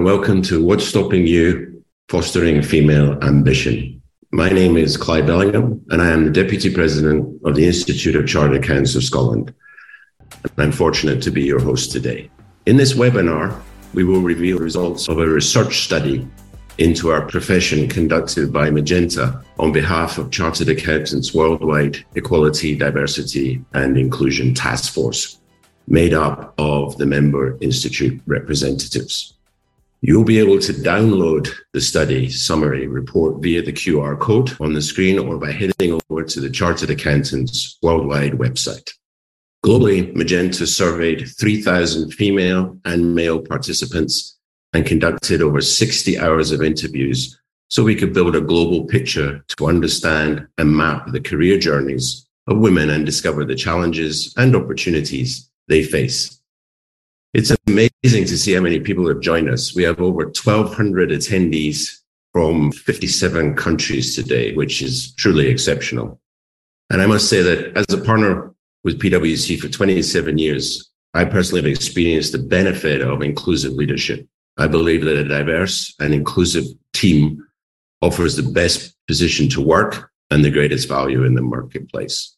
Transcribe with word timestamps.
and 0.00 0.06
welcome 0.06 0.40
to 0.40 0.64
What's 0.64 0.86
Stopping 0.86 1.26
You 1.26 1.84
Fostering 2.08 2.62
Female 2.62 3.22
Ambition. 3.22 4.00
My 4.32 4.48
name 4.48 4.78
is 4.78 4.96
Clive 4.96 5.26
Bellingham, 5.26 5.84
and 5.90 6.00
I 6.00 6.08
am 6.08 6.24
the 6.24 6.30
Deputy 6.30 6.72
President 6.72 7.38
of 7.44 7.54
the 7.54 7.66
Institute 7.66 8.16
of 8.16 8.26
Chartered 8.26 8.64
Accountants 8.64 8.94
of 8.94 9.04
Scotland. 9.04 9.52
And 10.42 10.52
I'm 10.56 10.72
fortunate 10.72 11.20
to 11.24 11.30
be 11.30 11.42
your 11.42 11.60
host 11.60 11.92
today. 11.92 12.30
In 12.64 12.78
this 12.78 12.94
webinar, 12.94 13.60
we 13.92 14.04
will 14.04 14.22
reveal 14.22 14.56
results 14.56 15.06
of 15.06 15.18
a 15.18 15.28
research 15.28 15.84
study 15.84 16.26
into 16.78 17.10
our 17.10 17.26
profession 17.26 17.86
conducted 17.86 18.50
by 18.50 18.70
Magenta 18.70 19.44
on 19.58 19.70
behalf 19.70 20.16
of 20.16 20.30
Chartered 20.30 20.70
Accountants 20.70 21.34
Worldwide 21.34 22.02
Equality, 22.14 22.74
Diversity 22.74 23.62
and 23.74 23.98
Inclusion 23.98 24.54
Task 24.54 24.94
Force, 24.94 25.40
made 25.88 26.14
up 26.14 26.54
of 26.56 26.96
the 26.96 27.04
member 27.04 27.58
institute 27.60 28.18
representatives. 28.24 29.34
You'll 30.02 30.24
be 30.24 30.38
able 30.38 30.58
to 30.60 30.72
download 30.72 31.50
the 31.74 31.80
study 31.80 32.30
summary 32.30 32.86
report 32.86 33.42
via 33.42 33.60
the 33.60 33.72
QR 33.72 34.18
code 34.18 34.56
on 34.58 34.72
the 34.72 34.80
screen 34.80 35.18
or 35.18 35.36
by 35.36 35.52
heading 35.52 36.00
over 36.10 36.24
to 36.24 36.40
the 36.40 36.48
Chartered 36.48 36.88
Accountants 36.88 37.76
Worldwide 37.82 38.32
website. 38.32 38.94
Globally, 39.62 40.16
Magenta 40.16 40.66
surveyed 40.66 41.28
3,000 41.38 42.12
female 42.12 42.78
and 42.86 43.14
male 43.14 43.42
participants 43.42 44.38
and 44.72 44.86
conducted 44.86 45.42
over 45.42 45.60
60 45.60 46.18
hours 46.18 46.50
of 46.50 46.62
interviews 46.62 47.38
so 47.68 47.84
we 47.84 47.94
could 47.94 48.14
build 48.14 48.34
a 48.34 48.40
global 48.40 48.86
picture 48.86 49.44
to 49.48 49.66
understand 49.66 50.46
and 50.56 50.74
map 50.74 51.12
the 51.12 51.20
career 51.20 51.58
journeys 51.58 52.26
of 52.46 52.56
women 52.56 52.88
and 52.88 53.04
discover 53.04 53.44
the 53.44 53.54
challenges 53.54 54.32
and 54.38 54.56
opportunities 54.56 55.50
they 55.68 55.82
face. 55.82 56.39
It's 57.32 57.52
amazing 57.68 58.24
to 58.24 58.36
see 58.36 58.54
how 58.54 58.60
many 58.60 58.80
people 58.80 59.06
have 59.06 59.20
joined 59.20 59.48
us. 59.48 59.74
We 59.74 59.84
have 59.84 60.00
over 60.00 60.24
1,200 60.24 61.10
attendees 61.10 61.98
from 62.32 62.72
57 62.72 63.54
countries 63.54 64.16
today, 64.16 64.52
which 64.54 64.82
is 64.82 65.14
truly 65.14 65.48
exceptional. 65.48 66.20
And 66.90 67.00
I 67.00 67.06
must 67.06 67.28
say 67.28 67.40
that 67.42 67.76
as 67.76 67.94
a 67.94 68.02
partner 68.02 68.52
with 68.82 69.00
PwC 69.00 69.60
for 69.60 69.68
27 69.68 70.38
years, 70.38 70.90
I 71.14 71.24
personally 71.24 71.62
have 71.62 71.70
experienced 71.70 72.32
the 72.32 72.38
benefit 72.38 73.00
of 73.00 73.22
inclusive 73.22 73.72
leadership. 73.72 74.26
I 74.58 74.66
believe 74.66 75.04
that 75.04 75.16
a 75.16 75.28
diverse 75.28 75.94
and 76.00 76.12
inclusive 76.12 76.64
team 76.92 77.46
offers 78.02 78.34
the 78.34 78.50
best 78.50 78.94
position 79.06 79.48
to 79.50 79.60
work 79.60 80.10
and 80.30 80.44
the 80.44 80.50
greatest 80.50 80.88
value 80.88 81.24
in 81.24 81.34
the 81.34 81.42
marketplace. 81.42 82.36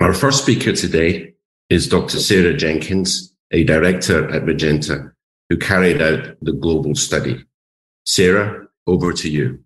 Our 0.00 0.14
first 0.14 0.42
speaker 0.42 0.72
today 0.72 1.34
is 1.68 1.88
Dr. 1.88 2.18
Sarah 2.18 2.54
Jenkins 2.54 3.29
a 3.50 3.64
director 3.64 4.28
at 4.34 4.44
Magenta 4.44 5.12
who 5.48 5.56
carried 5.56 6.00
out 6.00 6.36
the 6.42 6.52
global 6.52 6.94
study. 6.94 7.44
Sarah, 8.06 8.66
over 8.86 9.12
to 9.12 9.30
you. 9.30 9.62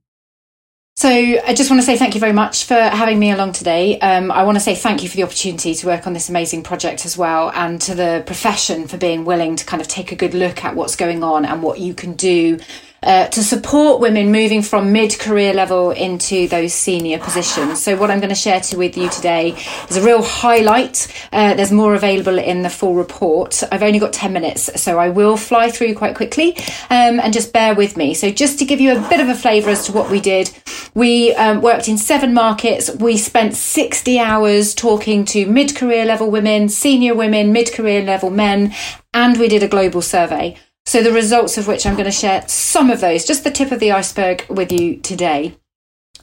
So 0.97 1.09
I 1.09 1.55
just 1.55 1.71
want 1.71 1.83
to 1.83 1.87
say 1.87 1.97
thank 1.97 2.15
you 2.15 2.21
very 2.21 2.33
much 2.33 2.65
for 2.65 2.77
having 2.77 3.19
me 3.19 3.33
along 3.33 3.53
today. 3.53 3.99
Um, 3.99 4.31
I 4.31 4.45
want 4.45 4.57
to 4.57 4.61
say 4.61 4.77
thank 4.77 5.03
you 5.03 5.09
for 5.09 5.17
the 5.17 5.25
opportunity 5.25 5.75
to 5.75 5.87
work 5.87 6.07
on 6.07 6.13
this 6.13 6.29
amazing 6.29 6.63
project 6.63 7.05
as 7.05 7.19
well, 7.19 7.51
and 7.51 7.81
to 7.83 7.97
the 7.97 8.23
profession 8.27 8.87
for 8.87 8.97
being 8.97 9.25
willing 9.25 9.57
to 9.57 9.65
kind 9.67 9.83
of 9.83 9.89
take 9.89 10.13
a 10.13 10.17
good 10.17 10.35
look 10.35 10.65
at 10.65 10.77
what's 10.77 10.95
going 10.95 11.25
on 11.25 11.45
and 11.45 11.65
what 11.65 11.81
you 11.81 11.95
can 11.95 12.15
do 12.15 12.61
uh, 13.05 13.29
to 13.29 13.43
support 13.43 14.01
women 14.01 14.33
moving 14.33 14.63
from 14.63 14.91
mid 14.91 15.19
career 15.19 15.53
level 15.53 15.91
into 15.91 16.49
those 16.49 16.73
senior 16.73 17.19
positions. 17.19 17.83
So, 17.83 17.97
what 17.97 18.11
I'm 18.11 18.19
going 18.19 18.31
to 18.31 18.35
share 18.35 18.61
to, 18.61 18.79
with 18.79 18.97
you 18.97 19.11
today 19.11 19.51
is 19.89 19.97
a 19.97 20.03
real 20.03 20.23
highlight. 20.23 21.07
Uh, 21.33 21.55
there's 21.55 21.71
more 21.71 21.95
available 21.95 22.39
in 22.39 22.63
the 22.63 22.71
full 22.71 22.95
report. 22.95 23.63
I've 23.71 23.83
only 23.83 23.99
got 23.99 24.13
10 24.13 24.33
minutes, 24.33 24.81
so 24.81 24.99
I 24.99 25.11
will 25.11 25.37
fly 25.37 25.71
through 25.71 25.95
quite 25.95 26.17
quickly 26.17 26.57
um, 26.91 27.21
and 27.21 27.33
just 27.33 27.53
bear 27.53 27.75
with 27.75 27.97
me. 27.97 28.15
So, 28.15 28.31
just 28.31 28.59
to 28.61 28.65
give 28.65 28.81
you 28.81 28.97
a 28.97 29.09
bit 29.09 29.21
of 29.21 29.29
a 29.29 29.35
flavour 29.35 29.71
as 29.71 29.85
to 29.87 29.93
what 29.93 30.11
we 30.11 30.21
did, 30.21 30.51
we 30.95 31.35
um, 31.35 31.61
worked 31.61 31.89
in 31.89 31.99
seven 31.99 32.33
markets. 32.33 32.91
We 32.91 33.19
spent 33.19 33.55
60 33.55 34.19
hours 34.19 34.75
talking 34.75 35.25
to 35.27 35.47
mid 35.47 35.77
career 35.77 36.05
level 36.05 36.31
women, 36.31 36.69
senior 36.69 37.15
women, 37.15 37.53
mid 37.53 37.73
career 37.73 38.03
level 38.03 38.31
men, 38.31 38.75
and 39.13 39.39
we 39.39 39.49
did 39.49 39.63
a 39.63 39.69
global 39.69 40.01
survey. 40.01 40.57
So, 40.95 41.03
the 41.03 41.11
results 41.11 41.59
of 41.59 41.67
which 41.67 41.87
I'm 41.87 41.95
going 41.95 42.05
to 42.05 42.13
share 42.13 42.45
some 42.47 42.89
of 42.89 43.01
those, 43.01 43.25
just 43.25 43.43
the 43.43 43.51
tip 43.51 43.73
of 43.73 43.81
the 43.81 43.91
iceberg 43.91 44.47
with 44.49 44.71
you 44.71 44.99
today. 44.99 45.57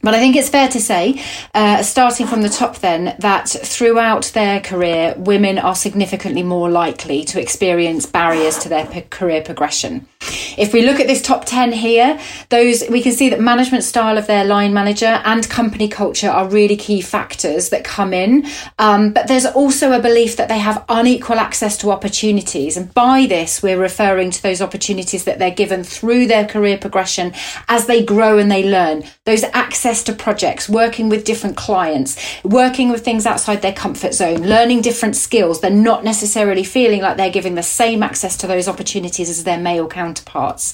But 0.02 0.16
I 0.16 0.20
think 0.20 0.36
it's 0.36 0.50
fair 0.50 0.68
to 0.70 0.80
say, 0.80 1.24
uh, 1.54 1.84
starting 1.84 2.28
from 2.28 2.42
the 2.42 2.50
top, 2.50 2.80
then, 2.80 3.16
that 3.20 3.50
throughout 3.50 4.26
their 4.34 4.60
career, 4.60 5.14
women 5.18 5.60
are 5.60 5.76
significantly 5.76 6.44
more 6.44 6.70
likely 6.70 7.24
to 7.26 7.40
experience 7.40 8.06
barriers 8.06 8.58
to 8.60 8.70
their 8.70 8.86
career 9.10 9.42
progression. 9.42 10.08
If 10.58 10.74
we 10.74 10.84
look 10.86 11.00
at 11.00 11.08
this 11.08 11.22
top 11.22 11.46
10 11.46 11.72
here, 11.72 12.20
those 12.50 12.84
we 12.90 13.02
can 13.02 13.12
see 13.12 13.30
that 13.30 13.40
management 13.40 13.84
style 13.84 14.18
of 14.18 14.28
their 14.28 14.46
line 14.46 14.74
manager 14.74 15.22
and 15.26 15.48
company 15.50 15.88
culture 15.88 16.30
are 16.30 16.48
really 16.48 16.78
key 16.78 17.02
factors 17.02 17.70
that 17.70 17.84
come 17.84 18.14
in. 18.14 18.46
Um, 18.78 19.14
but 19.14 19.28
there's 19.28 19.46
also 19.46 19.92
a 19.92 20.00
belief 20.00 20.38
that 20.38 20.48
they 20.48 20.60
have 20.60 20.86
unequal 20.90 21.40
access 21.40 21.78
to 21.78 21.92
opportunities. 21.92 22.78
And 22.78 22.94
by 22.94 23.26
this, 23.26 23.64
we're 23.64 23.80
referring 23.80 24.32
to 24.32 24.44
those 24.44 24.62
opportunities 24.62 25.26
that 25.26 25.40
they're 25.40 25.52
given 25.52 25.84
through 25.84 26.28
their 26.28 26.48
career 26.48 26.78
progression 26.78 27.34
as 27.68 27.88
they 27.88 28.04
grow 28.04 28.38
and 28.38 28.52
they 28.52 28.64
learn. 28.64 29.04
Those 29.26 29.44
access 29.54 29.91
to 30.04 30.14
projects, 30.14 30.70
working 30.70 31.10
with 31.10 31.26
different 31.26 31.58
clients, 31.58 32.18
working 32.44 32.90
with 32.90 33.04
things 33.04 33.26
outside 33.26 33.62
their 33.62 33.74
comfort 33.74 34.14
zone, 34.14 34.42
learning 34.48 34.82
different 34.82 35.16
skills. 35.16 35.60
They're 35.60 35.72
not 35.72 36.04
necessarily 36.04 36.64
feeling 36.64 37.02
like 37.02 37.18
they're 37.18 37.30
giving 37.30 37.56
the 37.56 37.64
same 37.64 38.04
access 38.04 38.38
to 38.38 38.48
those 38.48 38.68
opportunities 38.68 39.30
as 39.30 39.44
their 39.44 39.60
male 39.60 39.88
counterparts. 39.88 40.74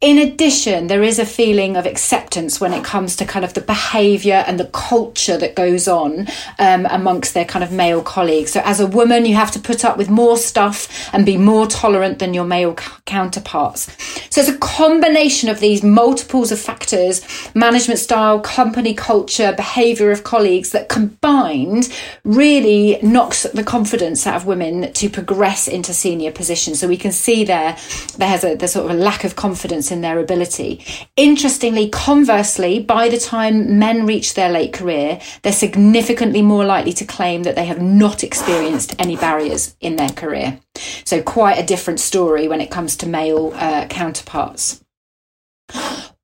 In 0.00 0.18
addition, 0.18 0.86
there 0.86 1.02
is 1.02 1.18
a 1.18 1.26
feeling 1.26 1.76
of 1.76 1.86
acceptance 1.86 2.60
when 2.60 2.72
it 2.72 2.84
comes 2.84 3.16
to 3.16 3.24
kind 3.24 3.44
of 3.44 3.54
the 3.54 3.60
behaviour 3.60 4.44
and 4.46 4.60
the 4.60 4.66
culture 4.66 5.38
that 5.38 5.56
goes 5.56 5.88
on 5.88 6.26
um, 6.58 6.86
amongst 6.90 7.34
their 7.34 7.46
kind 7.46 7.64
of 7.64 7.72
male 7.72 8.02
colleagues. 8.02 8.52
So, 8.52 8.60
as 8.64 8.78
a 8.78 8.86
woman, 8.86 9.24
you 9.24 9.34
have 9.34 9.50
to 9.52 9.58
put 9.58 9.84
up 9.84 9.96
with 9.96 10.10
more 10.10 10.36
stuff 10.36 11.08
and 11.14 11.24
be 11.24 11.36
more 11.36 11.66
tolerant 11.66 12.18
than 12.18 12.34
your 12.34 12.44
male 12.44 12.76
c- 12.76 12.92
counterparts. 13.06 13.90
So, 14.30 14.42
it's 14.42 14.50
a 14.50 14.58
combination 14.58 15.48
of 15.48 15.60
these 15.60 15.82
multiples 15.82 16.52
of 16.52 16.60
factors 16.60 17.22
management 17.54 17.98
style, 17.98 18.35
company 18.40 18.94
culture, 18.94 19.52
behaviour 19.52 20.10
of 20.10 20.24
colleagues 20.24 20.70
that 20.72 20.88
combined 20.88 21.92
really 22.24 22.98
knocks 23.02 23.44
the 23.44 23.64
confidence 23.64 24.26
out 24.26 24.36
of 24.36 24.46
women 24.46 24.92
to 24.92 25.08
progress 25.08 25.68
into 25.68 25.92
senior 25.92 26.32
positions. 26.32 26.80
So, 26.80 26.88
we 26.88 26.96
can 26.96 27.12
see 27.12 27.44
there, 27.44 27.76
there's 28.18 28.44
a, 28.44 28.54
there's 28.54 28.72
sort 28.72 28.90
of 28.90 28.96
a 28.96 29.00
lack 29.00 29.24
of 29.24 29.36
confidence 29.36 29.90
in 29.90 30.00
their 30.00 30.18
ability. 30.18 30.84
Interestingly, 31.16 31.88
conversely, 31.88 32.80
by 32.80 33.08
the 33.08 33.18
time 33.18 33.78
men 33.78 34.06
reach 34.06 34.34
their 34.34 34.50
late 34.50 34.72
career, 34.72 35.20
they're 35.42 35.52
significantly 35.52 36.42
more 36.42 36.64
likely 36.64 36.92
to 36.94 37.04
claim 37.04 37.42
that 37.44 37.54
they 37.54 37.66
have 37.66 37.80
not 37.80 38.24
experienced 38.24 38.94
any 38.98 39.16
barriers 39.16 39.76
in 39.80 39.96
their 39.96 40.10
career. 40.10 40.60
So, 41.04 41.22
quite 41.22 41.58
a 41.58 41.66
different 41.66 42.00
story 42.00 42.48
when 42.48 42.60
it 42.60 42.70
comes 42.70 42.96
to 42.96 43.06
male 43.06 43.52
uh, 43.54 43.86
counterparts 43.88 44.82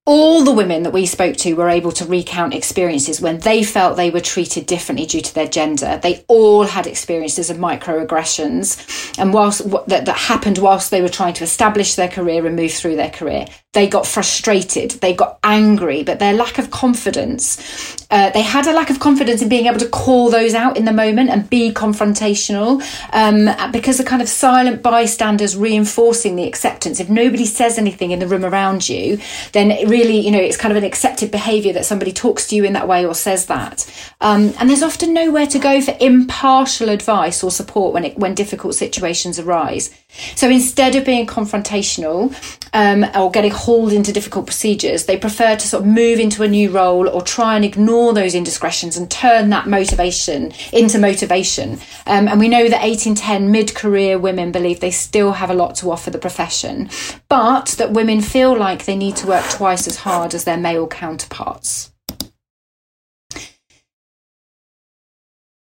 all 0.05 0.43
the 0.43 0.53
women 0.53 0.83
that 0.83 0.93
we 0.93 1.07
spoke 1.07 1.37
to 1.37 1.55
were 1.55 1.69
able 1.69 1.93
to 1.93 2.05
recount 2.05 2.55
experiences 2.55 3.21
when 3.21 3.39
they 3.39 3.63
felt 3.63 3.97
they 3.97 4.11
were 4.11 4.21
treated 4.21 4.67
differently 4.67 5.07
due 5.07 5.21
to 5.21 5.35
their 5.35 5.47
gender. 5.47 6.01
They 6.03 6.25
all 6.27 6.65
had 6.65 6.87
experiences 6.87 7.51
of 7.51 7.57
microaggressions, 7.57 9.17
and 9.19 9.33
whilst 9.33 9.69
that, 9.87 10.07
that 10.07 10.17
happened 10.17 10.59
whilst 10.59 10.91
they 10.91 11.03
were 11.03 11.09
trying 11.09 11.35
to 11.35 11.45
establish 11.45 11.95
their 11.95 12.09
career 12.09 12.45
and 12.47 12.57
move 12.57 12.73
through 12.73 12.97
their 12.97 13.11
career 13.11 13.47
they 13.73 13.89
got 13.89 14.07
frustrated, 14.07 14.91
they 15.01 15.15
got 15.15 15.39
angry, 15.43 16.03
but 16.03 16.19
their 16.19 16.35
lack 16.35 16.59
of 16.59 16.71
confidence, 16.71 17.97
uh, 18.11 18.29
they 18.31 18.43
had 18.43 18.67
a 18.67 18.73
lack 18.73 18.91
of 18.91 19.01
confidence 19.01 19.41
in 19.41 19.49
being 19.49 19.65
able 19.65 19.79
to 19.79 19.89
call 19.89 20.29
those 20.29 20.53
out 20.53 20.77
in 20.77 20.85
the 20.85 20.93
moment 20.93 21.31
and 21.31 21.49
be 21.49 21.73
confrontational 21.73 22.83
um, 23.15 23.49
because 23.73 23.97
the 23.97 24.05
kind 24.05 24.21
of 24.21 24.29
silent 24.29 24.83
bystanders 24.83 25.57
reinforcing 25.57 26.37
the 26.37 26.45
acceptance. 26.45 27.01
If 27.01 27.09
nobody 27.09 27.47
says 27.47 27.79
anything 27.79 28.11
in 28.11 28.19
the 28.19 28.27
room 28.27 28.45
around 28.45 28.91
you, 28.91 29.19
then 29.53 29.69
really, 29.89 30.21
you 30.21 30.31
know, 30.31 30.41
it's 30.41 30.59
kind 30.59 30.71
of 30.71 30.77
an 30.77 30.85
accepted 30.85 31.31
behavior 31.31 31.73
that 31.73 31.87
somebody 31.87 32.13
talks 32.13 32.47
to 32.49 32.57
you 32.57 32.65
in 32.65 32.75
that 32.75 32.87
way 32.87 33.07
or 33.07 33.15
says 33.15 33.47
that. 33.47 33.91
Um, 34.21 34.53
and 34.59 34.69
there's 34.69 34.83
often 34.83 35.15
nowhere 35.15 35.47
to 35.47 35.59
go 35.59 35.81
for 35.81 35.97
impartial 35.99 36.91
advice 36.91 37.43
or 37.43 37.51
support 37.51 37.95
when 37.95 38.05
it, 38.05 38.19
when 38.19 38.35
difficult 38.35 38.75
situations 38.75 39.39
arise. 39.39 39.89
So 40.37 40.51
instead 40.51 40.95
of 40.95 41.07
being 41.07 41.27
confrontational 41.27 42.35
um, 42.75 43.07
or 43.15 43.31
getting 43.31 43.62
hauled 43.63 43.93
into 43.93 44.13
difficult 44.13 44.45
procedures, 44.47 45.05
they 45.05 45.17
prefer 45.17 45.55
to 45.55 45.69
sort 45.69 45.85
of 45.85 45.89
move 45.89 46.19
into 46.19 46.43
a 46.43 46.49
new 46.49 46.69
role 46.69 47.09
or 47.09 47.23
try 47.23 47.55
and 47.55 47.65
ignore 47.65 48.13
those 48.13 48.35
indiscretions 48.35 48.97
and 48.97 49.09
turn 49.09 49.51
that 49.51 49.69
motivation 49.69 50.53
into 50.73 50.99
motivation. 50.99 51.79
Um, 52.07 52.27
and 52.27 52.41
we 52.41 52.49
know 52.49 52.69
that 52.69 52.85
8 52.85 53.07
in 53.07 53.15
10 53.15 53.51
mid 53.53 53.75
career 53.75 54.19
women 54.19 54.51
believe 54.51 54.81
they 54.81 54.91
still 54.91 55.33
have 55.33 55.51
a 55.51 55.55
lot 55.55 55.77
to 55.77 55.93
offer 55.93 56.11
the 56.11 56.19
profession, 56.19 56.91
but 57.29 57.67
that 57.79 57.93
women 57.93 58.21
feel 58.21 58.57
like 58.59 58.85
they 58.85 58.97
need 58.97 59.15
to 59.17 59.29
work 59.29 59.49
twice 59.49 59.87
as 59.87 59.99
hard 59.99 60.35
as 60.35 60.43
their 60.43 60.57
male 60.57 60.89
counterparts. 60.89 61.93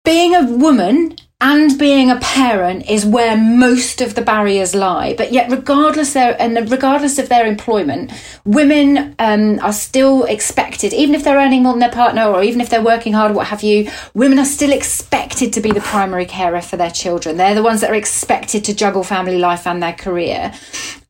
Being 0.04 0.34
a 0.34 0.44
woman 0.44 1.16
and 1.38 1.78
being 1.78 2.10
a 2.10 2.18
parent 2.20 2.88
is 2.88 3.04
where 3.04 3.36
most 3.36 4.00
of 4.00 4.14
the 4.14 4.22
barriers 4.22 4.74
lie. 4.74 5.12
But 5.12 5.32
yet, 5.32 5.50
regardless 5.50 6.14
their 6.14 6.40
and 6.40 6.70
regardless 6.70 7.18
of 7.18 7.28
their 7.28 7.46
employment, 7.46 8.10
women 8.46 9.14
um, 9.18 9.58
are 9.60 9.74
still 9.74 10.24
expected, 10.24 10.94
even 10.94 11.14
if 11.14 11.24
they're 11.24 11.36
earning 11.36 11.64
more 11.64 11.74
than 11.74 11.80
their 11.80 11.90
partner, 11.90 12.24
or 12.24 12.42
even 12.42 12.62
if 12.62 12.70
they're 12.70 12.82
working 12.82 13.12
hard, 13.12 13.34
what 13.34 13.48
have 13.48 13.62
you. 13.62 13.90
Women 14.14 14.38
are 14.38 14.46
still 14.46 14.72
expected 14.72 15.52
to 15.52 15.60
be 15.60 15.72
the 15.72 15.82
primary 15.82 16.24
carer 16.24 16.62
for 16.62 16.78
their 16.78 16.90
children. 16.90 17.36
They're 17.36 17.54
the 17.54 17.62
ones 17.62 17.82
that 17.82 17.90
are 17.90 17.94
expected 17.94 18.64
to 18.64 18.74
juggle 18.74 19.04
family 19.04 19.38
life 19.38 19.66
and 19.66 19.82
their 19.82 19.92
career. 19.92 20.54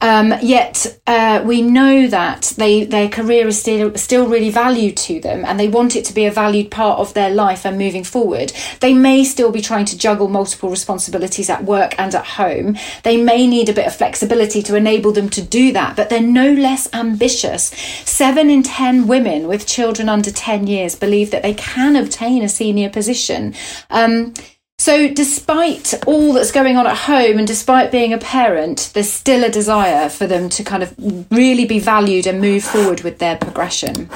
Um, 0.07 0.35
yet 0.41 1.01
uh, 1.09 1.43
we 1.45 1.63
know 1.63 2.07
that 2.07 2.53
they 2.57 2.85
their 2.85 3.09
career 3.09 3.49
is 3.49 3.59
still 3.59 3.93
still 3.97 4.29
really 4.29 4.51
valued 4.51 4.97
to 5.09 5.21
them, 5.21 5.45
and 5.45 5.59
they 5.59 5.67
want 5.67 5.97
it 5.97 6.05
to 6.05 6.15
be 6.15 6.27
a 6.27 6.31
valued 6.31 6.71
part 6.71 7.01
of 7.01 7.13
their 7.15 7.31
life 7.31 7.67
and 7.67 7.77
moving 7.77 8.05
forward. 8.05 8.53
They 8.79 8.95
may 8.95 9.25
still 9.25 9.51
be 9.51 9.61
trying 9.61 9.87
to 9.87 9.99
juggle 9.99 10.29
multiple 10.29 10.71
responsibilities 10.71 11.51
at 11.51 11.65
work 11.65 11.99
and 11.99 12.15
at 12.15 12.25
home. 12.41 12.77
They 13.03 13.17
may 13.17 13.49
need 13.49 13.69
a 13.69 13.73
bit 13.73 13.89
of 13.89 13.97
flexibility 13.97 14.63
to 14.63 14.77
enable 14.77 15.11
them 15.11 15.29
to 15.31 15.43
do 15.43 15.73
that, 15.73 15.97
but 15.97 16.09
they're 16.09 16.21
no 16.21 16.53
less 16.53 16.89
ambitious. 16.95 17.65
Seven 18.05 18.49
in 18.49 18.63
ten 18.63 19.09
women 19.09 19.49
with 19.49 19.67
children 19.67 20.09
under 20.09 20.31
ten 20.31 20.69
years 20.69 20.95
believe 20.95 21.33
that 21.33 21.43
they 21.43 21.55
can 21.55 21.97
obtain 21.97 22.45
a 22.45 22.49
senior 22.49 22.91
position. 22.91 23.55
Um, 23.91 24.35
so, 24.79 25.09
despite 25.09 25.95
all 26.07 26.35
that's 26.35 26.53
going 26.53 26.77
on 26.77 26.87
at 26.87 26.97
home 26.97 27.39
and 27.39 27.47
despite 27.47 27.91
being 27.91 28.13
a 28.13 28.19
parent, 28.19 28.91
there's 28.93 29.11
still 29.11 29.43
a 29.43 29.51
desire 29.51 30.09
for 30.11 30.27
them 30.27 30.49
to 30.51 30.63
kind 30.63 30.83
of 30.83 30.95
really 31.31 31.65
be 31.65 31.79
valued 31.79 32.27
and 32.27 32.41
move 32.41 32.63
forward 32.63 33.01
with 33.01 33.19
their 33.19 33.37
progression. 33.37 34.11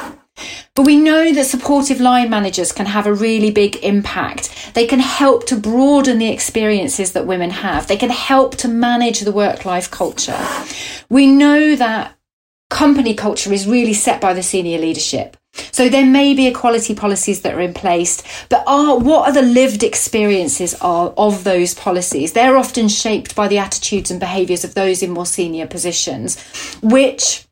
But 0.74 0.86
we 0.86 0.96
know 0.96 1.32
that 1.32 1.46
supportive 1.46 2.00
line 2.00 2.30
managers 2.30 2.72
can 2.72 2.86
have 2.86 3.06
a 3.06 3.14
really 3.14 3.50
big 3.50 3.76
impact. 3.76 4.72
They 4.74 4.86
can 4.86 5.00
help 5.00 5.46
to 5.46 5.56
broaden 5.56 6.18
the 6.18 6.30
experiences 6.30 7.12
that 7.12 7.26
women 7.26 7.50
have. 7.50 7.86
They 7.86 7.96
can 7.96 8.10
help 8.10 8.56
to 8.58 8.68
manage 8.68 9.20
the 9.20 9.32
work 9.32 9.64
life 9.64 9.90
culture. 9.90 10.38
We 11.08 11.26
know 11.26 11.74
that 11.76 12.16
company 12.70 13.14
culture 13.14 13.52
is 13.52 13.66
really 13.66 13.92
set 13.92 14.20
by 14.20 14.32
the 14.32 14.42
senior 14.42 14.78
leadership. 14.78 15.36
So 15.72 15.88
there 15.88 16.06
may 16.06 16.32
be 16.32 16.46
equality 16.46 16.94
policies 16.94 17.42
that 17.42 17.54
are 17.54 17.60
in 17.60 17.74
place, 17.74 18.22
but 18.48 18.64
are 18.66 18.98
what 18.98 19.28
are 19.28 19.32
the 19.32 19.42
lived 19.42 19.82
experiences 19.82 20.74
are 20.80 21.12
of 21.16 21.44
those 21.44 21.74
policies? 21.74 22.32
They're 22.32 22.56
often 22.56 22.88
shaped 22.88 23.34
by 23.34 23.48
the 23.48 23.58
attitudes 23.58 24.10
and 24.10 24.20
behaviours 24.20 24.64
of 24.64 24.74
those 24.74 25.02
in 25.02 25.10
more 25.10 25.26
senior 25.26 25.66
positions, 25.66 26.40
which 26.82 27.44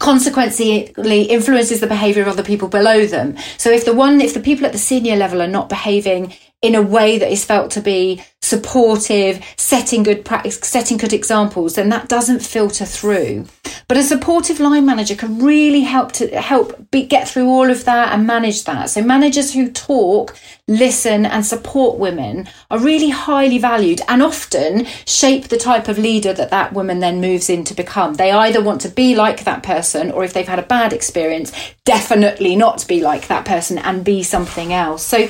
consequently 0.00 1.22
influences 1.22 1.80
the 1.80 1.86
behavior 1.86 2.22
of 2.22 2.28
other 2.28 2.42
people 2.42 2.68
below 2.68 3.06
them. 3.06 3.36
So 3.56 3.70
if 3.70 3.84
the 3.84 3.94
one, 3.94 4.20
if 4.20 4.34
the 4.34 4.40
people 4.40 4.66
at 4.66 4.72
the 4.72 4.78
senior 4.78 5.16
level 5.16 5.40
are 5.40 5.48
not 5.48 5.68
behaving 5.68 6.34
in 6.60 6.74
a 6.74 6.82
way 6.82 7.18
that 7.18 7.30
is 7.30 7.44
felt 7.44 7.70
to 7.72 7.80
be 7.80 8.22
supportive, 8.42 9.44
setting 9.56 10.02
good 10.02 10.24
practice, 10.24 10.58
setting 10.62 10.98
good 10.98 11.12
examples, 11.12 11.74
then 11.74 11.88
that 11.90 12.08
doesn't 12.08 12.40
filter 12.40 12.84
through. 12.84 13.46
But 13.88 13.96
a 13.96 14.02
supportive 14.02 14.60
line 14.60 14.84
manager 14.84 15.16
can 15.16 15.38
really 15.38 15.80
help 15.80 16.12
to 16.12 16.28
help 16.38 16.90
be, 16.90 17.06
get 17.06 17.26
through 17.26 17.48
all 17.48 17.70
of 17.70 17.86
that 17.86 18.12
and 18.12 18.26
manage 18.26 18.64
that. 18.64 18.90
So 18.90 19.02
managers 19.02 19.54
who 19.54 19.70
talk, 19.70 20.36
listen 20.66 21.24
and 21.24 21.44
support 21.44 21.98
women 21.98 22.50
are 22.70 22.78
really 22.78 23.08
highly 23.08 23.56
valued 23.56 24.02
and 24.06 24.22
often 24.22 24.84
shape 25.06 25.48
the 25.48 25.56
type 25.56 25.88
of 25.88 25.96
leader 25.96 26.34
that 26.34 26.50
that 26.50 26.74
woman 26.74 27.00
then 27.00 27.22
moves 27.22 27.48
in 27.48 27.64
to 27.64 27.72
become. 27.72 28.14
They 28.14 28.30
either 28.30 28.62
want 28.62 28.82
to 28.82 28.90
be 28.90 29.14
like 29.14 29.44
that 29.44 29.62
person 29.62 30.10
or 30.10 30.22
if 30.22 30.34
they've 30.34 30.46
had 30.46 30.58
a 30.58 30.62
bad 30.62 30.92
experience, 30.92 31.50
definitely 31.86 32.56
not 32.56 32.86
be 32.86 33.00
like 33.00 33.28
that 33.28 33.46
person 33.46 33.78
and 33.78 34.04
be 34.04 34.22
something 34.22 34.70
else. 34.70 35.02
So 35.06 35.28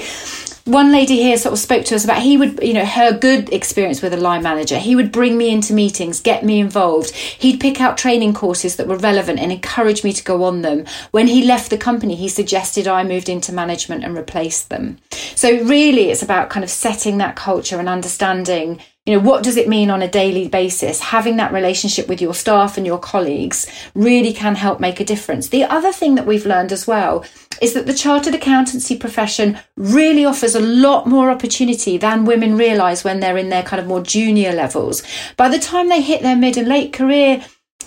one 0.68 0.92
lady 0.92 1.16
here 1.16 1.38
sort 1.38 1.54
of 1.54 1.58
spoke 1.58 1.86
to 1.86 1.94
us 1.94 2.04
about 2.04 2.20
he 2.20 2.36
would, 2.36 2.62
you 2.62 2.74
know, 2.74 2.84
her 2.84 3.16
good 3.16 3.50
experience 3.52 4.02
with 4.02 4.12
a 4.12 4.18
line 4.18 4.42
manager. 4.42 4.78
He 4.78 4.94
would 4.94 5.10
bring 5.10 5.38
me 5.38 5.50
into 5.50 5.72
meetings, 5.72 6.20
get 6.20 6.44
me 6.44 6.60
involved. 6.60 7.10
He'd 7.12 7.58
pick 7.58 7.80
out 7.80 7.96
training 7.96 8.34
courses 8.34 8.76
that 8.76 8.86
were 8.86 8.98
relevant 8.98 9.38
and 9.38 9.50
encourage 9.50 10.04
me 10.04 10.12
to 10.12 10.22
go 10.22 10.44
on 10.44 10.60
them. 10.62 10.84
When 11.10 11.26
he 11.26 11.44
left 11.44 11.70
the 11.70 11.78
company, 11.78 12.14
he 12.16 12.28
suggested 12.28 12.86
I 12.86 13.02
moved 13.02 13.30
into 13.30 13.52
management 13.52 14.04
and 14.04 14.14
replaced 14.14 14.68
them. 14.68 14.98
So 15.34 15.50
really 15.64 16.10
it's 16.10 16.22
about 16.22 16.50
kind 16.50 16.64
of 16.64 16.70
setting 16.70 17.18
that 17.18 17.34
culture 17.34 17.78
and 17.78 17.88
understanding 17.88 18.80
you 19.08 19.14
know 19.14 19.20
what 19.26 19.42
does 19.42 19.56
it 19.56 19.70
mean 19.70 19.88
on 19.88 20.02
a 20.02 20.06
daily 20.06 20.48
basis? 20.48 21.00
Having 21.00 21.36
that 21.38 21.50
relationship 21.50 22.08
with 22.08 22.20
your 22.20 22.34
staff 22.34 22.76
and 22.76 22.86
your 22.86 22.98
colleagues 22.98 23.66
really 23.94 24.34
can 24.34 24.54
help 24.54 24.80
make 24.80 25.00
a 25.00 25.04
difference. 25.04 25.48
The 25.48 25.64
other 25.64 25.92
thing 25.92 26.14
that 26.16 26.26
we've 26.26 26.44
learned 26.44 26.72
as 26.72 26.86
well 26.86 27.24
is 27.62 27.72
that 27.72 27.86
the 27.86 27.94
chartered 27.94 28.34
accountancy 28.34 28.98
profession 28.98 29.58
really 29.78 30.26
offers 30.26 30.54
a 30.54 30.60
lot 30.60 31.06
more 31.06 31.30
opportunity 31.30 31.96
than 31.96 32.26
women 32.26 32.58
realize 32.58 33.02
when 33.02 33.20
they're 33.20 33.38
in 33.38 33.48
their 33.48 33.62
kind 33.62 33.80
of 33.80 33.88
more 33.88 34.02
junior 34.02 34.52
levels. 34.52 35.02
By 35.38 35.48
the 35.48 35.58
time 35.58 35.88
they 35.88 36.02
hit 36.02 36.20
their 36.20 36.36
mid 36.36 36.58
and 36.58 36.68
late 36.68 36.92
career 36.92 37.42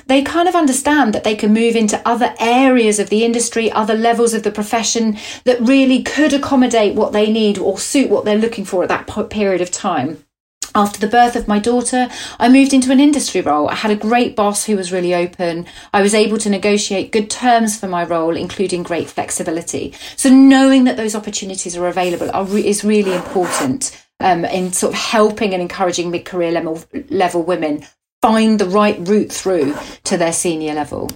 they 0.07 0.23
kind 0.23 0.49
of 0.49 0.55
understand 0.55 1.13
that 1.13 1.23
they 1.23 1.35
can 1.35 1.53
move 1.53 1.75
into 1.75 2.01
other 2.03 2.33
areas 2.39 2.97
of 2.97 3.09
the 3.09 3.23
industry, 3.23 3.71
other 3.71 3.93
levels 3.93 4.33
of 4.33 4.41
the 4.41 4.49
profession 4.49 5.17
that 5.43 5.61
really 5.61 6.01
could 6.01 6.33
accommodate 6.33 6.95
what 6.95 7.13
they 7.13 7.31
need 7.31 7.59
or 7.59 7.77
suit 7.77 8.09
what 8.09 8.25
they're 8.25 8.37
looking 8.37 8.65
for 8.65 8.81
at 8.81 8.89
that 8.89 9.29
period 9.29 9.61
of 9.61 9.69
time. 9.69 10.25
After 10.73 10.99
the 10.99 11.07
birth 11.07 11.35
of 11.35 11.47
my 11.47 11.59
daughter, 11.59 12.07
I 12.39 12.47
moved 12.47 12.73
into 12.73 12.91
an 12.91 12.99
industry 12.99 13.41
role. 13.41 13.67
I 13.69 13.75
had 13.75 13.91
a 13.91 13.95
great 13.95 14.35
boss 14.35 14.65
who 14.65 14.77
was 14.77 14.91
really 14.91 15.13
open. 15.13 15.65
I 15.93 16.01
was 16.01 16.13
able 16.13 16.37
to 16.39 16.49
negotiate 16.49 17.11
good 17.11 17.29
terms 17.29 17.77
for 17.77 17.87
my 17.87 18.05
role, 18.05 18.37
including 18.37 18.83
great 18.83 19.09
flexibility. 19.09 19.93
So 20.15 20.29
knowing 20.29 20.85
that 20.85 20.97
those 20.97 21.15
opportunities 21.15 21.75
are 21.75 21.87
available 21.87 22.31
are, 22.31 22.47
is 22.57 22.85
really 22.85 23.13
important 23.13 24.01
um, 24.21 24.45
in 24.45 24.71
sort 24.71 24.93
of 24.93 24.99
helping 24.99 25.53
and 25.53 25.61
encouraging 25.61 26.09
mid-career 26.09 26.51
level, 26.51 26.83
level 27.09 27.43
women 27.43 27.85
find 28.21 28.59
the 28.59 28.65
right 28.69 28.97
route 29.07 29.31
through 29.31 29.75
to 30.03 30.15
their 30.15 30.33
senior 30.33 30.73
level. 30.73 31.09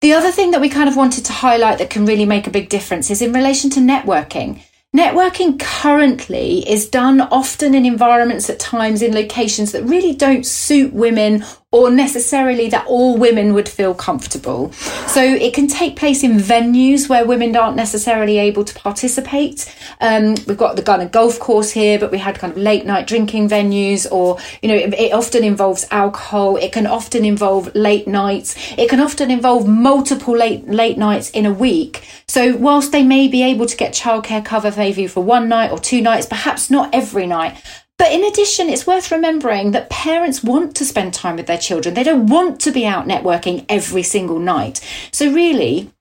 The 0.00 0.12
other 0.12 0.30
thing 0.30 0.52
that 0.52 0.60
we 0.60 0.68
kind 0.68 0.88
of 0.88 0.96
wanted 0.96 1.24
to 1.26 1.32
highlight 1.32 1.78
that 1.78 1.90
can 1.90 2.06
really 2.06 2.24
make 2.24 2.46
a 2.46 2.50
big 2.50 2.68
difference 2.68 3.10
is 3.10 3.20
in 3.20 3.32
relation 3.32 3.68
to 3.70 3.80
networking. 3.80 4.62
Networking 4.94 5.60
currently 5.60 6.68
is 6.68 6.88
done 6.88 7.20
often 7.20 7.76
in 7.76 7.86
environments 7.86 8.50
at 8.50 8.58
times 8.58 9.02
in 9.02 9.14
locations 9.14 9.70
that 9.70 9.84
really 9.84 10.16
don't 10.16 10.44
suit 10.44 10.92
women 10.92 11.44
or 11.72 11.88
necessarily 11.88 12.68
that 12.68 12.84
all 12.88 13.16
women 13.16 13.54
would 13.54 13.68
feel 13.68 13.94
comfortable. 13.94 14.72
So 15.06 15.22
it 15.22 15.54
can 15.54 15.68
take 15.68 15.94
place 15.94 16.24
in 16.24 16.32
venues 16.32 17.08
where 17.08 17.24
women 17.24 17.54
aren't 17.54 17.76
necessarily 17.76 18.38
able 18.38 18.64
to 18.64 18.74
participate. 18.74 19.72
Um, 20.00 20.34
we've 20.48 20.56
got 20.56 20.74
the 20.74 20.82
kind 20.82 21.00
of 21.00 21.12
golf 21.12 21.38
course 21.38 21.70
here, 21.70 21.96
but 21.96 22.10
we 22.10 22.18
had 22.18 22.40
kind 22.40 22.52
of 22.52 22.58
late 22.58 22.86
night 22.86 23.06
drinking 23.06 23.48
venues, 23.48 24.10
or 24.10 24.38
you 24.62 24.68
know, 24.68 24.74
it, 24.74 24.92
it 24.94 25.12
often 25.12 25.44
involves 25.44 25.86
alcohol. 25.92 26.56
It 26.56 26.72
can 26.72 26.88
often 26.88 27.24
involve 27.24 27.72
late 27.76 28.08
nights. 28.08 28.56
It 28.76 28.90
can 28.90 28.98
often 28.98 29.30
involve 29.30 29.68
multiple 29.68 30.36
late 30.36 30.66
late 30.66 30.98
nights 30.98 31.30
in 31.30 31.46
a 31.46 31.52
week. 31.52 32.04
So 32.26 32.56
whilst 32.56 32.90
they 32.90 33.04
may 33.04 33.28
be 33.28 33.44
able 33.44 33.66
to 33.66 33.76
get 33.76 33.92
childcare 33.92 34.44
cover 34.44 34.72
maybe 34.76 35.06
for 35.06 35.22
one 35.22 35.48
night 35.48 35.70
or 35.70 35.78
two 35.78 36.02
nights, 36.02 36.26
perhaps 36.26 36.68
not 36.68 36.92
every 36.92 37.28
night, 37.28 37.62
but 38.00 38.12
in 38.12 38.24
addition, 38.24 38.70
it's 38.70 38.86
worth 38.86 39.10
remembering 39.10 39.72
that 39.72 39.90
parents 39.90 40.42
want 40.42 40.74
to 40.76 40.86
spend 40.86 41.12
time 41.12 41.36
with 41.36 41.46
their 41.46 41.58
children. 41.58 41.94
They 41.94 42.02
don't 42.02 42.28
want 42.28 42.58
to 42.62 42.72
be 42.72 42.86
out 42.86 43.06
networking 43.06 43.66
every 43.68 44.02
single 44.02 44.38
night. 44.38 44.80
So, 45.12 45.30
really, 45.30 45.92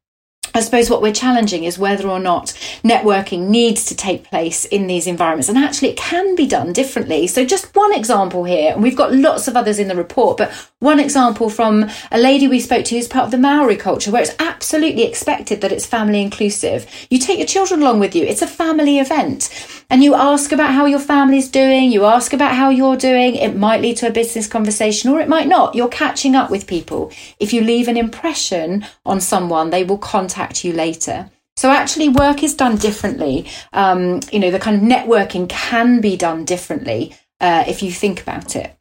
I 0.55 0.61
suppose 0.61 0.89
what 0.89 1.01
we're 1.01 1.11
challenging 1.11 1.65
is 1.65 1.77
whether 1.77 2.07
or 2.07 2.21
not 2.21 2.57
networking 2.85 3.49
needs 3.49 3.83
to 3.87 3.97
take 3.97 4.23
place 4.23 4.63
in 4.63 4.87
these 4.87 5.07
environments. 5.07 5.49
And 5.49 5.57
actually, 5.57 5.89
it 5.89 5.97
can 5.97 6.35
be 6.35 6.47
done 6.47 6.71
differently. 6.71 7.27
So, 7.27 7.43
just 7.43 7.75
one 7.75 7.93
example 7.93 8.45
here, 8.45 8.71
and 8.71 8.81
we've 8.81 8.95
got 8.95 9.13
lots 9.13 9.49
of 9.49 9.57
others 9.57 9.77
in 9.77 9.89
the 9.89 9.95
report, 9.97 10.37
but 10.37 10.68
one 10.79 10.99
example 10.99 11.49
from 11.49 11.89
a 12.09 12.17
lady 12.17 12.47
we 12.47 12.59
spoke 12.59 12.85
to 12.85 12.95
who's 12.95 13.07
part 13.07 13.25
of 13.25 13.31
the 13.31 13.37
Maori 13.37 13.75
culture, 13.75 14.11
where 14.11 14.21
it's 14.21 14.35
absolutely 14.39 15.03
expected 15.03 15.59
that 15.59 15.73
it's 15.73 15.85
family 15.85 16.21
inclusive. 16.21 16.89
You 17.09 17.19
take 17.19 17.37
your 17.37 17.47
children 17.47 17.81
along 17.81 17.99
with 17.99 18.15
you, 18.15 18.23
it's 18.23 18.41
a 18.41 18.47
family 18.47 18.97
event. 18.97 19.49
And 19.89 20.03
you 20.03 20.15
ask 20.15 20.53
about 20.53 20.73
how 20.73 20.85
your 20.85 20.99
family's 20.99 21.49
doing, 21.49 21.91
you 21.91 22.05
ask 22.05 22.31
about 22.31 22.55
how 22.55 22.69
you're 22.69 22.95
doing. 22.95 23.35
It 23.35 23.57
might 23.57 23.81
lead 23.81 23.97
to 23.97 24.07
a 24.07 24.11
business 24.11 24.47
conversation 24.47 25.09
or 25.09 25.19
it 25.19 25.27
might 25.27 25.47
not. 25.47 25.75
You're 25.75 25.89
catching 25.89 26.35
up 26.35 26.49
with 26.49 26.67
people. 26.67 27.11
If 27.39 27.51
you 27.51 27.61
leave 27.61 27.89
an 27.89 27.97
impression 27.97 28.85
on 29.05 29.19
someone, 29.19 29.71
they 29.71 29.83
will 29.83 29.97
contact 29.97 30.63
you 30.63 30.71
later. 30.71 31.29
So 31.57 31.71
actually, 31.71 32.07
work 32.07 32.41
is 32.41 32.55
done 32.55 32.77
differently. 32.77 33.47
Um, 33.73 34.21
you 34.31 34.39
know, 34.39 34.49
the 34.49 34.59
kind 34.59 34.77
of 34.77 34.81
networking 34.81 35.49
can 35.49 35.99
be 35.99 36.15
done 36.15 36.45
differently 36.45 37.17
uh, 37.41 37.65
if 37.67 37.83
you 37.83 37.91
think 37.91 38.21
about 38.21 38.55
it. 38.55 38.78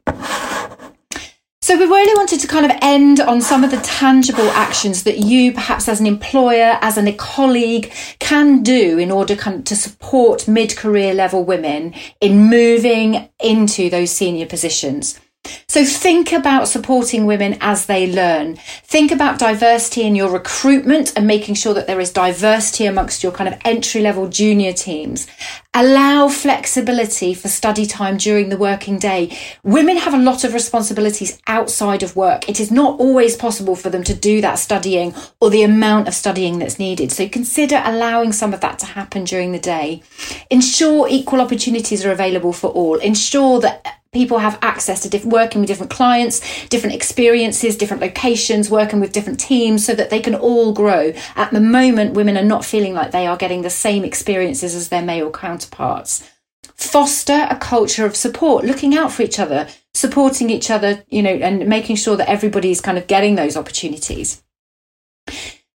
So 1.69 1.77
we 1.77 1.85
really 1.85 2.15
wanted 2.15 2.39
to 2.39 2.47
kind 2.47 2.65
of 2.65 2.75
end 2.81 3.19
on 3.19 3.41
some 3.41 3.63
of 3.63 3.69
the 3.69 3.77
tangible 3.81 4.49
actions 4.49 5.03
that 5.03 5.19
you, 5.19 5.53
perhaps 5.53 5.87
as 5.87 5.99
an 5.99 6.07
employer, 6.07 6.79
as 6.81 6.97
a 6.97 7.13
colleague, 7.13 7.93
can 8.17 8.63
do 8.63 8.97
in 8.97 9.11
order 9.11 9.35
to 9.35 9.75
support 9.75 10.47
mid-career 10.47 11.13
level 11.13 11.43
women 11.43 11.93
in 12.21 12.49
moving 12.49 13.29
into 13.39 13.87
those 13.87 14.09
senior 14.09 14.47
positions. 14.47 15.19
So 15.67 15.85
think 15.85 16.31
about 16.31 16.67
supporting 16.67 17.27
women 17.27 17.57
as 17.61 17.85
they 17.85 18.11
learn. 18.11 18.55
Think 18.83 19.11
about 19.11 19.37
diversity 19.37 20.01
in 20.01 20.15
your 20.15 20.31
recruitment 20.31 21.13
and 21.15 21.27
making 21.27 21.55
sure 21.55 21.75
that 21.75 21.85
there 21.85 21.99
is 21.99 22.11
diversity 22.11 22.85
amongst 22.85 23.21
your 23.21 23.31
kind 23.31 23.47
of 23.47 23.59
entry 23.63 24.01
level 24.01 24.27
junior 24.27 24.73
teams. 24.73 25.27
Allow 25.75 26.27
flexibility 26.29 27.35
for 27.35 27.47
study 27.47 27.85
time 27.85 28.17
during 28.17 28.49
the 28.49 28.57
working 28.57 28.97
day. 28.97 29.37
Women 29.63 29.97
have 29.97 30.15
a 30.15 30.17
lot 30.17 30.43
of 30.43 30.55
responsibilities 30.55 31.39
outside 31.45 32.01
of 32.01 32.15
work. 32.15 32.49
It 32.49 32.59
is 32.59 32.71
not 32.71 32.99
always 32.99 33.35
possible 33.35 33.75
for 33.75 33.91
them 33.91 34.03
to 34.05 34.13
do 34.15 34.41
that 34.41 34.57
studying 34.57 35.13
or 35.39 35.51
the 35.51 35.61
amount 35.61 36.07
of 36.07 36.15
studying 36.15 36.57
that's 36.57 36.79
needed. 36.79 37.11
So 37.11 37.29
consider 37.29 37.81
allowing 37.85 38.31
some 38.31 38.55
of 38.55 38.61
that 38.61 38.79
to 38.79 38.87
happen 38.87 39.23
during 39.23 39.51
the 39.51 39.59
day. 39.59 40.01
Ensure 40.49 41.07
equal 41.07 41.41
opportunities 41.41 42.03
are 42.03 42.11
available 42.11 42.53
for 42.53 42.71
all. 42.71 42.95
Ensure 42.95 43.59
that 43.61 43.98
people 44.11 44.39
have 44.39 44.57
access 44.61 45.01
to 45.01 45.09
diff- 45.09 45.25
working 45.25 45.61
with 45.61 45.67
different 45.67 45.91
clients, 45.91 46.67
different 46.67 46.95
experiences, 46.95 47.77
different 47.77 48.01
locations, 48.01 48.69
working 48.69 48.99
with 48.99 49.11
different 49.11 49.39
teams 49.39 49.85
so 49.85 49.93
that 49.93 50.09
they 50.09 50.19
can 50.19 50.35
all 50.35 50.73
grow. 50.73 51.13
At 51.35 51.51
the 51.51 51.61
moment, 51.61 52.15
women 52.15 52.37
are 52.37 52.43
not 52.43 52.65
feeling 52.65 52.93
like 52.93 53.11
they 53.11 53.27
are 53.27 53.37
getting 53.37 53.61
the 53.61 53.69
same 53.69 54.03
experiences 54.03 54.73
as 54.73 54.89
their 54.89 55.03
male 55.03 55.31
counterparts. 55.31 56.27
Foster 56.75 57.47
a 57.49 57.55
culture 57.55 58.05
of 58.05 58.15
support, 58.15 58.65
looking 58.65 58.95
out 58.95 59.11
for 59.11 59.21
each 59.21 59.39
other, 59.39 59.67
supporting 59.93 60.49
each 60.49 60.71
other, 60.71 61.03
you 61.09 61.21
know, 61.21 61.29
and 61.29 61.67
making 61.67 61.95
sure 61.95 62.15
that 62.15 62.29
everybody's 62.29 62.81
kind 62.81 62.97
of 62.97 63.07
getting 63.07 63.35
those 63.35 63.57
opportunities. 63.57 64.41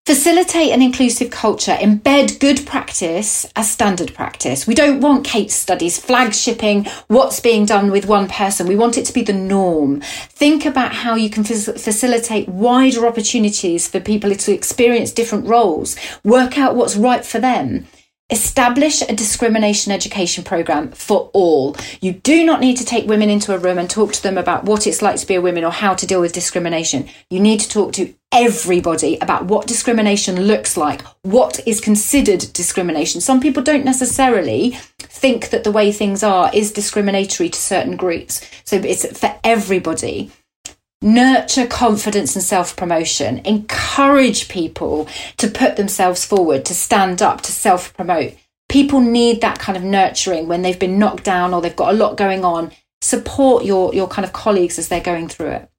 Facilitate 0.07 0.71
an 0.71 0.83
inclusive 0.83 1.31
culture. 1.31 1.79
Embed 1.81 2.39
good 2.39 2.67
practice 2.67 3.51
as 3.57 3.71
standard 3.71 4.13
practice. 4.13 4.67
We 4.67 4.75
don't 4.75 5.01
want 5.01 5.25
case 5.25 5.55
studies, 5.55 5.99
flagshipping 5.99 6.87
what's 7.07 7.41
being 7.41 7.65
done 7.65 7.91
with 7.91 8.05
one 8.05 8.29
person. 8.29 8.67
We 8.67 8.77
want 8.77 8.99
it 8.99 9.07
to 9.07 9.15
be 9.15 9.23
the 9.23 9.33
norm. 9.33 10.03
Think 10.29 10.67
about 10.67 10.93
how 10.93 11.15
you 11.15 11.31
can 11.31 11.43
facilitate 11.43 12.51
wider 12.51 13.07
opportunities 13.07 13.89
for 13.89 13.99
people 13.99 14.35
to 14.35 14.53
experience 14.53 15.11
different 15.11 15.47
roles. 15.47 15.97
Work 16.23 16.59
out 16.59 16.77
what's 16.77 16.97
right 16.97 17.25
for 17.25 17.39
them. 17.39 17.87
Establish 18.31 19.03
a 19.03 19.15
discrimination 19.15 19.93
education 19.93 20.45
program 20.45 20.91
for 20.93 21.29
all. 21.35 21.77
You 22.01 22.15
do 22.15 22.43
not 22.43 22.61
need 22.61 22.79
to 22.79 22.85
take 22.85 23.07
women 23.07 23.29
into 23.29 23.55
a 23.55 23.59
room 23.59 23.77
and 23.77 23.89
talk 23.89 24.15
to 24.15 24.23
them 24.23 24.39
about 24.39 24.65
what 24.65 24.87
it's 24.87 25.03
like 25.03 25.17
to 25.17 25.27
be 25.27 25.35
a 25.35 25.43
woman 25.43 25.63
or 25.63 25.71
how 25.71 25.93
to 25.93 26.07
deal 26.07 26.23
with 26.23 26.33
discrimination. 26.33 27.07
You 27.29 27.39
need 27.39 27.61
to 27.61 27.69
talk 27.69 27.93
to 27.93 28.15
everybody 28.33 29.19
about 29.19 29.45
what 29.45 29.67
discrimination 29.67 30.41
looks 30.41 30.79
like, 30.79 31.03
what 31.21 31.61
is 31.67 31.83
considered 31.83 32.47
discrimination. 32.55 33.21
Some 33.21 33.43
people 33.43 33.63
don't 33.63 33.85
necessarily 33.85 34.71
think 35.01 35.51
that 35.51 35.63
the 35.63 35.71
way 35.71 35.93
things 35.93 36.23
are 36.23 36.51
is 36.55 36.73
discriminatory 36.73 37.51
to 37.51 37.59
certain 37.59 37.95
groups. 37.95 38.41
So 38.65 38.77
it's 38.77 39.19
for 39.19 39.39
everybody. 39.45 40.33
Nurture 41.05 41.67
confidence 41.67 42.35
and 42.35 42.43
self 42.43 42.77
promotion. 42.77 43.43
Encourage 43.45 44.49
people 44.49 45.07
to 45.37 45.49
put 45.49 45.77
themselves 45.77 46.25
forward, 46.25 46.65
to 46.65 46.75
stand 46.75 47.21
up, 47.21 47.43
to 47.43 47.53
self 47.53 47.95
promote. 47.95 48.33
People 48.71 49.01
need 49.01 49.43
that 49.43 49.59
kind 49.59 49.77
of 49.77 49.85
nurturing 49.85 50.49
when 50.49 50.63
they've 50.63 50.79
been 50.79 50.99
knocked 50.99 51.23
down 51.23 51.53
or 51.53 51.61
they've 51.61 51.77
got 51.77 51.93
a 51.93 51.97
lot 51.97 52.17
going 52.17 52.43
on. 52.43 52.73
Support 53.03 53.67
your, 53.67 53.95
your 53.95 54.09
kind 54.09 54.25
of 54.25 54.33
colleagues 54.33 54.79
as 54.79 54.89
they're 54.89 55.03
going 55.03 55.29
through 55.29 55.51
it. 55.51 55.71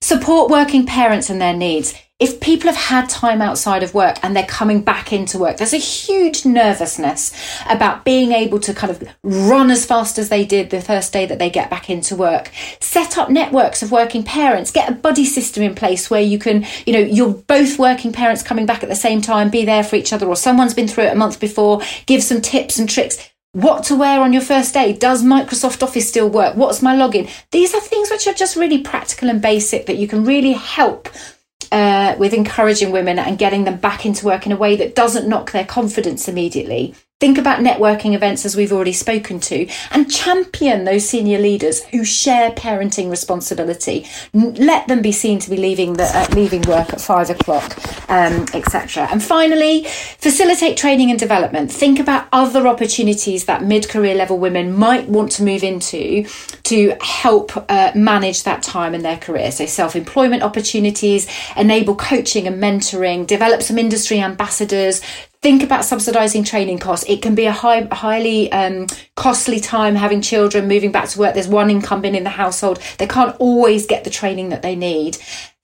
Support 0.00 0.50
working 0.50 0.86
parents 0.86 1.28
and 1.28 1.38
their 1.38 1.52
needs. 1.52 1.94
If 2.20 2.40
people 2.40 2.66
have 2.66 2.88
had 2.88 3.08
time 3.08 3.40
outside 3.40 3.84
of 3.84 3.94
work 3.94 4.18
and 4.24 4.34
they're 4.34 4.44
coming 4.44 4.82
back 4.82 5.12
into 5.12 5.38
work, 5.38 5.56
there's 5.56 5.72
a 5.72 5.76
huge 5.76 6.44
nervousness 6.44 7.32
about 7.70 8.04
being 8.04 8.32
able 8.32 8.58
to 8.58 8.74
kind 8.74 8.90
of 8.90 9.08
run 9.22 9.70
as 9.70 9.86
fast 9.86 10.18
as 10.18 10.28
they 10.28 10.44
did 10.44 10.70
the 10.70 10.80
first 10.80 11.12
day 11.12 11.26
that 11.26 11.38
they 11.38 11.48
get 11.48 11.70
back 11.70 11.88
into 11.88 12.16
work. 12.16 12.50
Set 12.80 13.16
up 13.16 13.30
networks 13.30 13.84
of 13.84 13.92
working 13.92 14.24
parents, 14.24 14.72
get 14.72 14.88
a 14.88 14.94
buddy 14.96 15.24
system 15.24 15.62
in 15.62 15.76
place 15.76 16.10
where 16.10 16.20
you 16.20 16.40
can, 16.40 16.66
you 16.86 16.92
know, 16.92 16.98
you're 16.98 17.34
both 17.34 17.78
working 17.78 18.12
parents 18.12 18.42
coming 18.42 18.66
back 18.66 18.82
at 18.82 18.88
the 18.88 18.96
same 18.96 19.20
time, 19.20 19.48
be 19.48 19.64
there 19.64 19.84
for 19.84 19.94
each 19.94 20.12
other, 20.12 20.26
or 20.26 20.34
someone's 20.34 20.74
been 20.74 20.88
through 20.88 21.04
it 21.04 21.12
a 21.12 21.16
month 21.16 21.38
before, 21.38 21.80
give 22.06 22.20
some 22.20 22.40
tips 22.40 22.80
and 22.80 22.90
tricks 22.90 23.30
what 23.52 23.84
to 23.84 23.94
wear 23.94 24.20
on 24.22 24.32
your 24.32 24.42
first 24.42 24.74
day. 24.74 24.92
Does 24.92 25.22
Microsoft 25.22 25.84
Office 25.84 26.08
still 26.08 26.28
work? 26.28 26.56
What's 26.56 26.82
my 26.82 26.96
login? 26.96 27.30
These 27.52 27.74
are 27.74 27.80
things 27.80 28.10
which 28.10 28.26
are 28.26 28.34
just 28.34 28.56
really 28.56 28.82
practical 28.82 29.30
and 29.30 29.40
basic 29.40 29.86
that 29.86 29.98
you 29.98 30.08
can 30.08 30.24
really 30.24 30.52
help 30.52 31.08
uh, 31.72 32.14
with 32.18 32.32
encouraging 32.32 32.90
women 32.90 33.18
and 33.18 33.38
getting 33.38 33.64
them 33.64 33.76
back 33.76 34.06
into 34.06 34.26
work 34.26 34.46
in 34.46 34.52
a 34.52 34.56
way 34.56 34.76
that 34.76 34.94
doesn't 34.94 35.28
knock 35.28 35.52
their 35.52 35.64
confidence 35.64 36.28
immediately. 36.28 36.94
Think 37.20 37.36
about 37.36 37.58
networking 37.58 38.14
events, 38.14 38.44
as 38.44 38.54
we've 38.54 38.72
already 38.72 38.92
spoken 38.92 39.40
to, 39.40 39.68
and 39.90 40.08
champion 40.08 40.84
those 40.84 41.08
senior 41.08 41.40
leaders 41.40 41.82
who 41.86 42.04
share 42.04 42.52
parenting 42.52 43.10
responsibility. 43.10 44.06
Let 44.32 44.86
them 44.86 45.02
be 45.02 45.10
seen 45.10 45.40
to 45.40 45.50
be 45.50 45.56
leaving 45.56 45.94
the 45.94 46.04
uh, 46.04 46.28
leaving 46.32 46.62
work 46.62 46.92
at 46.92 47.00
five 47.00 47.28
o'clock, 47.28 47.76
um, 48.08 48.46
etc. 48.54 49.08
And 49.10 49.20
finally, 49.20 49.82
facilitate 49.82 50.76
training 50.76 51.10
and 51.10 51.18
development. 51.18 51.72
Think 51.72 51.98
about 51.98 52.28
other 52.30 52.68
opportunities 52.68 53.46
that 53.46 53.64
mid-career 53.64 54.14
level 54.14 54.38
women 54.38 54.72
might 54.72 55.08
want 55.08 55.32
to 55.32 55.42
move 55.42 55.64
into 55.64 56.24
to 56.62 56.96
help 57.00 57.50
uh, 57.68 57.90
manage 57.96 58.44
that 58.44 58.62
time 58.62 58.94
in 58.94 59.02
their 59.02 59.16
career. 59.16 59.50
So 59.50 59.66
self-employment 59.66 60.44
opportunities, 60.44 61.26
enable 61.56 61.96
coaching 61.96 62.46
and 62.46 62.62
mentoring, 62.62 63.26
develop 63.26 63.62
some 63.62 63.76
industry 63.76 64.20
ambassadors, 64.20 65.02
think 65.42 65.62
about 65.62 65.84
subsidizing 65.84 66.44
training 66.44 66.78
costs. 66.78 67.08
It 67.08 67.22
can 67.22 67.34
be 67.34 67.46
a 67.46 67.52
high, 67.52 67.88
highly 67.92 68.50
um, 68.52 68.86
costly 69.16 69.60
time 69.60 69.94
having 69.94 70.20
children 70.20 70.68
moving 70.68 70.92
back 70.92 71.08
to 71.10 71.18
work. 71.18 71.34
There's 71.34 71.48
one 71.48 71.70
incumbent 71.70 72.16
in 72.16 72.24
the 72.24 72.30
household. 72.30 72.80
They 72.98 73.06
can't 73.06 73.36
always 73.38 73.86
get 73.86 74.04
the 74.04 74.10
training 74.10 74.48
that 74.50 74.62
they 74.62 74.76
need. 74.76 75.16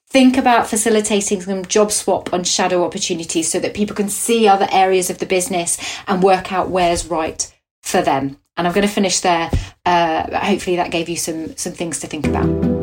Think 0.08 0.36
about 0.36 0.68
facilitating 0.68 1.40
some 1.40 1.64
job 1.64 1.90
swap 1.90 2.32
on 2.32 2.44
shadow 2.44 2.84
opportunities 2.84 3.50
so 3.50 3.58
that 3.58 3.74
people 3.74 3.96
can 3.96 4.08
see 4.08 4.46
other 4.46 4.68
areas 4.70 5.10
of 5.10 5.18
the 5.18 5.26
business 5.26 5.76
and 6.06 6.22
work 6.22 6.52
out 6.52 6.68
where's 6.68 7.06
right 7.06 7.52
for 7.82 8.00
them. 8.00 8.38
And 8.56 8.68
I'm 8.68 8.72
going 8.72 8.86
to 8.86 8.92
finish 8.92 9.20
there. 9.20 9.50
Uh, 9.84 10.38
hopefully, 10.38 10.76
that 10.76 10.92
gave 10.92 11.08
you 11.08 11.16
some 11.16 11.56
some 11.56 11.72
things 11.72 11.98
to 11.98 12.06
think 12.06 12.28
about. 12.28 12.73